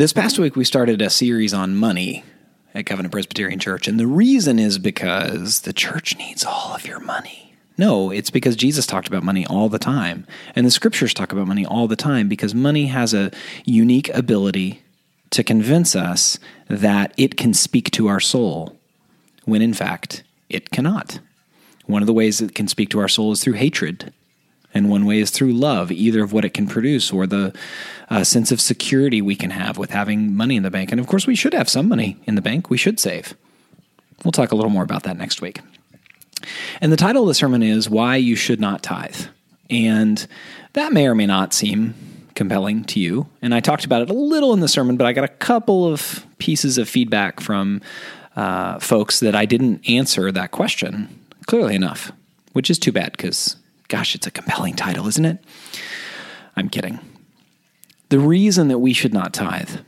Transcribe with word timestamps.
This 0.00 0.14
past 0.14 0.38
week, 0.38 0.56
we 0.56 0.64
started 0.64 1.02
a 1.02 1.10
series 1.10 1.52
on 1.52 1.76
money 1.76 2.24
at 2.74 2.86
Covenant 2.86 3.12
Presbyterian 3.12 3.58
Church, 3.58 3.86
and 3.86 4.00
the 4.00 4.06
reason 4.06 4.58
is 4.58 4.78
because 4.78 5.60
the 5.60 5.74
church 5.74 6.16
needs 6.16 6.42
all 6.42 6.74
of 6.74 6.86
your 6.86 7.00
money. 7.00 7.54
No, 7.76 8.10
it's 8.10 8.30
because 8.30 8.56
Jesus 8.56 8.86
talked 8.86 9.08
about 9.08 9.22
money 9.22 9.44
all 9.44 9.68
the 9.68 9.78
time, 9.78 10.26
and 10.56 10.64
the 10.64 10.70
scriptures 10.70 11.12
talk 11.12 11.32
about 11.32 11.48
money 11.48 11.66
all 11.66 11.86
the 11.86 11.96
time 11.96 12.30
because 12.30 12.54
money 12.54 12.86
has 12.86 13.12
a 13.12 13.30
unique 13.66 14.08
ability 14.14 14.80
to 15.32 15.44
convince 15.44 15.94
us 15.94 16.38
that 16.68 17.12
it 17.18 17.36
can 17.36 17.52
speak 17.52 17.90
to 17.90 18.06
our 18.06 18.20
soul, 18.20 18.80
when 19.44 19.60
in 19.60 19.74
fact 19.74 20.22
it 20.48 20.70
cannot. 20.70 21.20
One 21.84 22.02
of 22.02 22.06
the 22.06 22.14
ways 22.14 22.40
it 22.40 22.54
can 22.54 22.68
speak 22.68 22.88
to 22.88 23.00
our 23.00 23.08
soul 23.08 23.32
is 23.32 23.44
through 23.44 23.52
hatred. 23.52 24.14
And 24.72 24.88
one 24.88 25.04
way 25.04 25.18
is 25.18 25.30
through 25.30 25.52
love, 25.52 25.90
either 25.90 26.22
of 26.22 26.32
what 26.32 26.44
it 26.44 26.54
can 26.54 26.66
produce 26.66 27.12
or 27.12 27.26
the 27.26 27.52
uh, 28.08 28.24
sense 28.24 28.52
of 28.52 28.60
security 28.60 29.20
we 29.20 29.34
can 29.34 29.50
have 29.50 29.78
with 29.78 29.90
having 29.90 30.36
money 30.36 30.56
in 30.56 30.62
the 30.62 30.70
bank. 30.70 30.92
And 30.92 31.00
of 31.00 31.06
course, 31.06 31.26
we 31.26 31.34
should 31.34 31.54
have 31.54 31.68
some 31.68 31.88
money 31.88 32.16
in 32.24 32.34
the 32.34 32.42
bank. 32.42 32.70
We 32.70 32.76
should 32.78 33.00
save. 33.00 33.34
We'll 34.24 34.32
talk 34.32 34.52
a 34.52 34.56
little 34.56 34.70
more 34.70 34.82
about 34.84 35.04
that 35.04 35.16
next 35.16 35.40
week. 35.40 35.60
And 36.80 36.92
the 36.92 36.96
title 36.96 37.22
of 37.22 37.28
the 37.28 37.34
sermon 37.34 37.62
is 37.62 37.90
Why 37.90 38.16
You 38.16 38.36
Should 38.36 38.60
Not 38.60 38.82
Tithe. 38.82 39.26
And 39.68 40.26
that 40.72 40.92
may 40.92 41.06
or 41.06 41.14
may 41.14 41.26
not 41.26 41.52
seem 41.52 41.94
compelling 42.34 42.84
to 42.84 43.00
you. 43.00 43.26
And 43.42 43.54
I 43.54 43.60
talked 43.60 43.84
about 43.84 44.02
it 44.02 44.10
a 44.10 44.14
little 44.14 44.52
in 44.52 44.60
the 44.60 44.68
sermon, 44.68 44.96
but 44.96 45.06
I 45.06 45.12
got 45.12 45.24
a 45.24 45.28
couple 45.28 45.86
of 45.86 46.24
pieces 46.38 46.78
of 46.78 46.88
feedback 46.88 47.40
from 47.40 47.80
uh, 48.36 48.78
folks 48.78 49.20
that 49.20 49.34
I 49.34 49.44
didn't 49.44 49.88
answer 49.88 50.32
that 50.32 50.50
question 50.50 51.08
clearly 51.46 51.74
enough, 51.74 52.12
which 52.52 52.70
is 52.70 52.78
too 52.78 52.92
bad 52.92 53.12
because 53.12 53.56
Gosh, 53.90 54.14
it's 54.14 54.26
a 54.26 54.30
compelling 54.30 54.74
title, 54.74 55.08
isn't 55.08 55.24
it? 55.24 55.44
I'm 56.54 56.68
kidding. 56.68 57.00
The 58.08 58.20
reason 58.20 58.68
that 58.68 58.78
we 58.78 58.92
should 58.92 59.12
not 59.12 59.34
tithe 59.34 59.80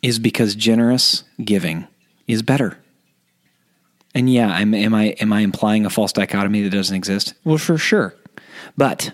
is 0.00 0.20
because 0.20 0.54
generous 0.54 1.24
giving 1.44 1.88
is 2.28 2.40
better. 2.42 2.78
And 4.14 4.32
yeah, 4.32 4.56
am, 4.58 4.74
am 4.74 4.94
I 4.94 5.06
am 5.20 5.32
I 5.32 5.40
implying 5.40 5.84
a 5.84 5.90
false 5.90 6.12
dichotomy 6.12 6.62
that 6.62 6.70
doesn't 6.70 6.94
exist? 6.94 7.34
Well, 7.44 7.58
for 7.58 7.76
sure. 7.78 8.14
But 8.76 9.12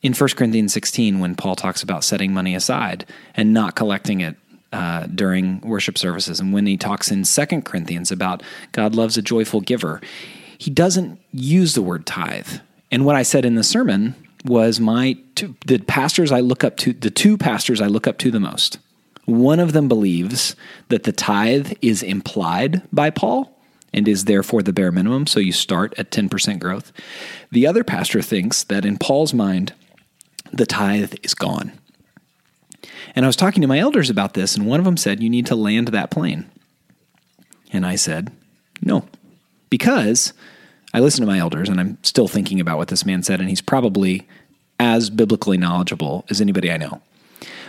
in 0.00 0.14
1 0.14 0.30
Corinthians 0.30 0.72
16, 0.72 1.18
when 1.18 1.34
Paul 1.34 1.56
talks 1.56 1.82
about 1.82 2.04
setting 2.04 2.32
money 2.32 2.54
aside 2.54 3.04
and 3.34 3.52
not 3.52 3.74
collecting 3.74 4.20
it 4.20 4.36
uh, 4.72 5.06
during 5.08 5.60
worship 5.60 5.98
services, 5.98 6.40
and 6.40 6.54
when 6.54 6.66
he 6.66 6.78
talks 6.78 7.10
in 7.10 7.24
2 7.24 7.62
Corinthians 7.62 8.10
about 8.10 8.42
God 8.72 8.94
loves 8.94 9.18
a 9.18 9.22
joyful 9.22 9.60
giver, 9.60 10.00
he 10.58 10.70
doesn't 10.70 11.20
use 11.32 11.74
the 11.74 11.82
word 11.82 12.06
tithe. 12.06 12.60
And 12.90 13.04
what 13.04 13.16
I 13.16 13.22
said 13.22 13.44
in 13.44 13.54
the 13.54 13.64
sermon 13.64 14.14
was 14.44 14.80
my 14.80 15.16
two, 15.34 15.56
the 15.66 15.78
pastors 15.78 16.32
I 16.32 16.40
look 16.40 16.64
up 16.64 16.76
to, 16.78 16.92
the 16.92 17.10
two 17.10 17.36
pastors 17.36 17.80
I 17.80 17.86
look 17.86 18.06
up 18.06 18.18
to 18.18 18.30
the 18.30 18.40
most. 18.40 18.78
One 19.24 19.58
of 19.58 19.72
them 19.72 19.88
believes 19.88 20.54
that 20.88 21.02
the 21.02 21.12
tithe 21.12 21.72
is 21.82 22.02
implied 22.02 22.82
by 22.92 23.10
Paul 23.10 23.52
and 23.92 24.06
is 24.06 24.26
therefore 24.26 24.62
the 24.62 24.72
bare 24.72 24.92
minimum, 24.92 25.26
so 25.26 25.40
you 25.40 25.52
start 25.52 25.94
at 25.98 26.10
10% 26.10 26.60
growth. 26.60 26.92
The 27.50 27.66
other 27.66 27.82
pastor 27.82 28.22
thinks 28.22 28.62
that 28.64 28.84
in 28.84 28.98
Paul's 28.98 29.34
mind, 29.34 29.72
the 30.52 30.66
tithe 30.66 31.14
is 31.22 31.34
gone. 31.34 31.72
And 33.16 33.24
I 33.24 33.28
was 33.28 33.36
talking 33.36 33.62
to 33.62 33.68
my 33.68 33.78
elders 33.78 34.10
about 34.10 34.34
this, 34.34 34.54
and 34.54 34.66
one 34.66 34.78
of 34.78 34.84
them 34.84 34.96
said, 34.96 35.22
You 35.22 35.30
need 35.30 35.46
to 35.46 35.56
land 35.56 35.88
that 35.88 36.10
plane. 36.10 36.48
And 37.72 37.86
I 37.86 37.96
said, 37.96 38.30
No, 38.82 39.08
because 39.70 40.32
I 40.94 41.00
listen 41.00 41.20
to 41.20 41.30
my 41.30 41.38
elders 41.38 41.68
and 41.68 41.80
I'm 41.80 41.98
still 42.02 42.28
thinking 42.28 42.60
about 42.60 42.78
what 42.78 42.88
this 42.88 43.04
man 43.04 43.22
said, 43.22 43.40
and 43.40 43.48
he's 43.48 43.60
probably 43.60 44.26
as 44.78 45.10
biblically 45.10 45.56
knowledgeable 45.56 46.24
as 46.30 46.40
anybody 46.40 46.70
I 46.70 46.76
know. 46.76 47.00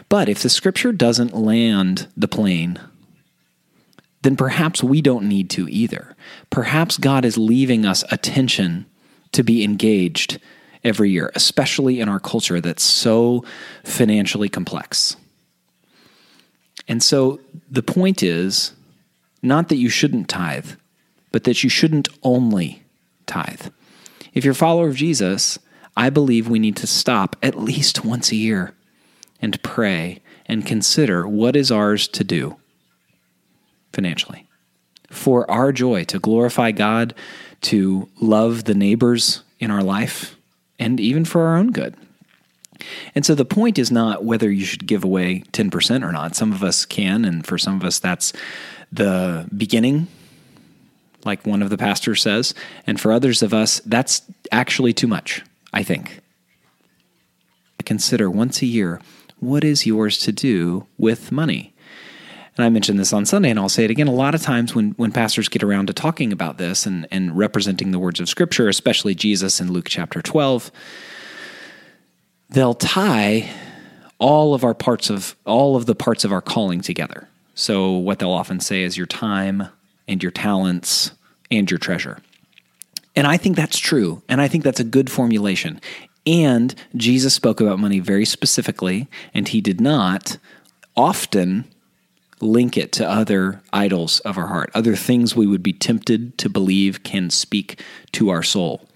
But 0.09 0.30
if 0.30 0.41
the 0.41 0.50
scripture 0.50 0.91
doesn't 0.91 1.36
land 1.36 2.07
the 2.16 2.28
plane, 2.28 2.80
then 4.22 4.36
perhaps 4.36 4.84
we 4.84 5.02
don't 5.02 5.28
need 5.28 5.50
to 5.52 5.68
either. 5.69 6.16
Perhaps 6.50 6.97
God 6.97 7.25
is 7.25 7.38
leaving 7.38 7.86
us 7.86 8.03
attention 8.12 8.86
to 9.34 9.44
be 9.44 9.63
engaged 9.63 10.40
every 10.84 11.12
year, 11.12 11.31
especially 11.36 12.00
in 12.00 12.09
our 12.09 12.19
culture 12.19 12.62
that's 12.62 12.84
so 12.84 13.44
financially 13.84 14.50
complex. 14.50 15.18
And 16.88 17.03
so 17.03 17.40
the 17.69 17.84
point 17.84 18.24
is 18.24 18.74
not 19.41 19.69
that 19.69 19.75
you 19.75 19.90
shouldn't 19.90 20.30
tithe, 20.30 20.72
but 21.32 21.44
that 21.44 21.64
you 21.64 21.70
shouldn't 21.70 22.10
only 22.24 22.84
tithe. 23.26 23.68
If 24.34 24.44
you're 24.46 24.54
a 24.54 24.56
follower 24.56 24.90
of 24.90 24.96
Jesus, 24.96 25.60
I 25.96 26.10
believe 26.10 26.48
we 26.48 26.60
need 26.60 26.76
to 26.78 26.88
stop 26.88 27.36
at 27.42 27.60
least 27.60 28.06
once 28.06 28.32
a 28.32 28.36
year 28.36 28.74
and 29.42 29.62
pray 29.64 30.22
and 30.46 30.66
consider 30.66 31.28
what 31.28 31.56
is 31.56 31.72
ours 31.72 32.08
to 32.10 32.24
do 32.24 32.58
financially 33.92 34.46
for 35.10 35.50
our 35.50 35.72
joy, 35.72 36.04
to 36.06 36.20
glorify 36.20 36.72
God, 36.72 37.14
to 37.62 38.10
love 38.20 38.66
the 38.66 38.74
neighbors 38.74 39.44
in 39.60 39.72
our 39.72 39.84
life, 39.84 40.36
and 40.78 41.00
even 41.00 41.26
for 41.26 41.44
our 41.44 41.58
own 41.58 41.72
good. 41.72 41.96
And 43.16 43.26
so 43.26 43.34
the 43.34 43.46
point 43.46 43.80
is 43.80 43.90
not 43.90 44.24
whether 44.24 44.52
you 44.52 44.66
should 44.66 44.86
give 44.86 45.04
away 45.04 45.44
10% 45.52 46.08
or 46.08 46.12
not. 46.12 46.36
Some 46.36 46.52
of 46.52 46.64
us 46.64 46.86
can, 46.86 47.26
and 47.26 47.46
for 47.46 47.58
some 47.58 47.76
of 47.76 47.84
us, 47.84 48.00
that's 48.00 48.34
the 48.92 49.48
beginning 49.56 50.08
like 51.28 51.46
one 51.46 51.62
of 51.62 51.70
the 51.70 51.78
pastors 51.78 52.24
says. 52.24 52.56
And 52.88 53.00
for 53.00 53.12
others 53.12 53.44
of 53.44 53.54
us, 53.54 53.80
that's 53.82 54.24
actually 54.52 54.94
too 54.94 55.08
much, 55.08 55.44
I 55.74 55.84
think. 55.84 56.22
Consider 57.86 58.32
once 58.32 58.62
a 58.62 58.66
year 58.66 59.00
what 59.40 59.64
is 59.64 59.86
yours 59.86 60.18
to 60.20 60.32
do 60.32 60.88
with 60.98 61.32
money? 61.32 61.74
And 62.58 62.66
I 62.66 62.70
mentioned 62.70 62.98
this 62.98 63.14
on 63.14 63.26
Sunday, 63.28 63.52
and 63.52 63.60
I'll 63.60 63.70
say 63.70 63.86
it 63.86 63.92
again. 63.92 64.08
A 64.08 64.12
lot 64.12 64.34
of 64.34 64.42
times 64.42 64.74
when, 64.74 64.92
when 64.92 65.12
pastors 65.12 65.48
get 65.48 65.62
around 65.62 65.88
to 65.88 65.94
talking 65.94 66.34
about 66.34 66.58
this 66.58 66.88
and, 66.88 67.08
and 67.12 67.38
representing 67.38 67.92
the 67.92 68.00
words 68.00 68.20
of 68.20 68.28
Scripture, 68.28 68.68
especially 68.68 69.14
Jesus 69.14 69.62
in 69.62 69.72
Luke 69.72 69.88
chapter 69.88 70.24
12, 70.24 70.72
they'll 72.50 72.74
tie 72.74 73.48
all 74.18 74.56
of 74.56 74.64
our 74.64 74.74
parts 74.74 75.12
of 75.12 75.36
all 75.46 75.76
of 75.76 75.86
the 75.86 75.94
parts 75.94 76.26
of 76.26 76.32
our 76.32 76.42
calling 76.42 76.82
together. 76.82 77.28
So 77.54 77.92
what 77.92 78.18
they'll 78.18 78.32
often 78.32 78.60
say 78.60 78.82
is 78.82 78.98
your 78.98 79.06
time 79.06 79.68
and 80.08 80.24
your 80.24 80.32
talents 80.32 81.12
and 81.52 81.69
your 81.69 81.78
treasure. 81.78 82.19
And 83.16 83.25
I 83.25 83.38
think 83.38 83.56
that's 83.56 83.80
true. 83.80 84.22
And 84.30 84.40
I 84.41 84.47
think 84.47 84.63
that's 84.63 84.80
a 84.80 84.85
good 84.85 85.09
formulation. 85.09 85.81
And 86.28 86.75
Jesus 86.96 87.34
spoke 87.34 87.62
about 87.62 87.80
money 87.80 88.00
very 88.00 88.25
specifically, 88.25 89.08
and 89.34 89.47
he 89.47 89.62
did 89.62 89.80
not 89.80 90.38
often 90.96 91.66
link 92.40 92.78
it 92.78 92.91
to 92.91 93.09
other 93.09 93.62
idols 93.74 94.19
of 94.19 94.38
our 94.38 94.47
heart, 94.47 94.69
other 94.74 94.96
things 94.96 95.36
we 95.36 95.47
would 95.47 95.63
be 95.63 95.74
tempted 95.74 96.38
to 96.38 96.50
believe 96.50 97.03
can 97.03 97.30
speak 97.30 97.81
to 98.12 98.30
our 98.30 98.44
soul. 98.44 98.88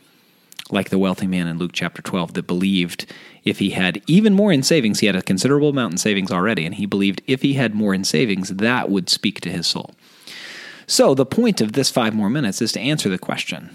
Like 0.69 0.89
the 0.89 0.99
wealthy 0.99 1.27
man 1.27 1.47
in 1.47 1.57
Luke 1.57 1.71
chapter 1.73 2.01
12 2.01 2.33
that 2.33 2.47
believed 2.47 3.05
if 3.43 3.59
he 3.59 3.71
had 3.71 4.01
even 4.07 4.33
more 4.33 4.51
in 4.51 4.61
savings, 4.61 4.99
he 4.99 5.07
had 5.07 5.15
a 5.15 5.21
considerable 5.21 5.69
amount 5.69 5.93
in 5.93 5.97
savings 5.97 6.31
already, 6.31 6.65
and 6.65 6.75
he 6.75 6.85
believed 6.85 7.21
if 7.27 7.41
he 7.41 7.53
had 7.53 7.73
more 7.73 7.93
in 7.93 8.03
savings, 8.03 8.49
that 8.49 8.89
would 8.89 9.09
speak 9.09 9.41
to 9.41 9.49
his 9.49 9.67
soul. 9.67 9.91
So, 10.91 11.15
the 11.15 11.25
point 11.25 11.61
of 11.61 11.71
this 11.71 11.89
five 11.89 12.13
more 12.13 12.29
minutes 12.29 12.61
is 12.61 12.73
to 12.73 12.79
answer 12.81 13.07
the 13.07 13.17
question. 13.17 13.69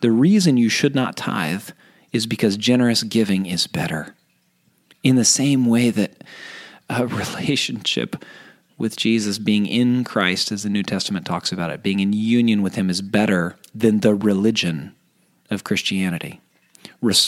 The 0.00 0.12
reason 0.12 0.56
you 0.56 0.68
should 0.68 0.94
not 0.94 1.16
tithe 1.16 1.70
is 2.12 2.24
because 2.24 2.56
generous 2.56 3.02
giving 3.02 3.46
is 3.46 3.66
better. 3.66 4.14
In 5.02 5.16
the 5.16 5.24
same 5.24 5.66
way 5.66 5.90
that 5.90 6.22
a 6.88 7.04
relationship 7.08 8.24
with 8.78 8.96
Jesus, 8.96 9.40
being 9.40 9.66
in 9.66 10.04
Christ, 10.04 10.52
as 10.52 10.62
the 10.62 10.70
New 10.70 10.84
Testament 10.84 11.26
talks 11.26 11.50
about 11.50 11.70
it, 11.70 11.82
being 11.82 11.98
in 11.98 12.12
union 12.12 12.62
with 12.62 12.76
Him 12.76 12.88
is 12.88 13.02
better 13.02 13.56
than 13.74 13.98
the 13.98 14.14
religion 14.14 14.94
of 15.50 15.64
Christianity. 15.64 16.40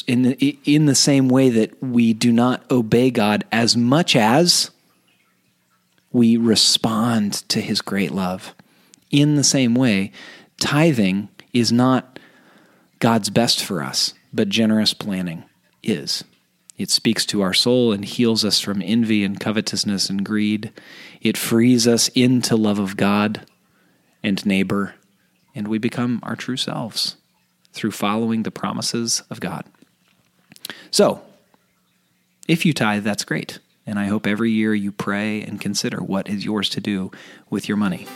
In 0.06 0.22
the, 0.22 0.58
in 0.64 0.86
the 0.86 0.94
same 0.94 1.28
way 1.28 1.50
that 1.50 1.82
we 1.82 2.12
do 2.12 2.30
not 2.30 2.70
obey 2.70 3.10
God 3.10 3.42
as 3.50 3.76
much 3.76 4.14
as 4.14 4.70
we 6.12 6.36
respond 6.36 7.32
to 7.48 7.60
His 7.60 7.82
great 7.82 8.12
love 8.12 8.54
in 9.10 9.36
the 9.36 9.44
same 9.44 9.74
way, 9.74 10.12
tithing 10.58 11.28
is 11.52 11.72
not 11.72 12.18
God's 12.98 13.30
best 13.30 13.62
for 13.64 13.82
us, 13.82 14.14
but 14.32 14.48
generous 14.48 14.94
planning 14.94 15.44
is. 15.82 16.24
It 16.76 16.90
speaks 16.90 17.24
to 17.26 17.42
our 17.42 17.54
soul 17.54 17.92
and 17.92 18.04
heals 18.04 18.44
us 18.44 18.60
from 18.60 18.82
envy 18.82 19.22
and 19.22 19.38
covetousness 19.38 20.10
and 20.10 20.24
greed. 20.24 20.72
It 21.20 21.36
frees 21.36 21.86
us 21.86 22.08
into 22.08 22.56
love 22.56 22.78
of 22.78 22.96
God 22.96 23.46
and 24.22 24.44
neighbor, 24.44 24.94
and 25.54 25.68
we 25.68 25.78
become 25.78 26.20
our 26.24 26.34
true 26.34 26.56
selves 26.56 27.16
through 27.72 27.92
following 27.92 28.42
the 28.42 28.50
promises 28.50 29.22
of 29.30 29.40
God. 29.40 29.64
So, 30.90 31.22
if 32.48 32.66
you 32.66 32.72
tithe, 32.72 33.04
that's 33.04 33.24
great. 33.24 33.58
And 33.86 33.98
I 33.98 34.06
hope 34.06 34.26
every 34.26 34.50
year 34.50 34.74
you 34.74 34.92
pray 34.92 35.42
and 35.42 35.60
consider 35.60 36.02
what 36.02 36.28
is 36.28 36.44
yours 36.44 36.68
to 36.70 36.80
do 36.80 37.10
with 37.50 37.68
your 37.68 37.76
money. 37.76 38.06